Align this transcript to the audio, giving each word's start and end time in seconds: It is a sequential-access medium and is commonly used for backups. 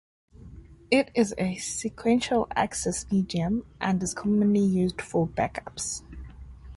It 0.89 1.11
is 1.13 1.35
a 1.37 1.57
sequential-access 1.57 3.11
medium 3.11 3.67
and 3.79 4.01
is 4.01 4.15
commonly 4.15 4.61
used 4.61 4.99
for 4.99 5.27
backups. 5.27 6.01